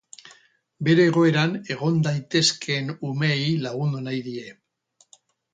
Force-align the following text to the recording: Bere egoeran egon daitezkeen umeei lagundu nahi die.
Bere 0.87 1.05
egoeran 1.09 1.53
egon 1.75 2.01
daitezkeen 2.09 2.91
umeei 3.11 3.47
lagundu 3.67 4.03
nahi 4.09 4.23
die. 4.31 4.51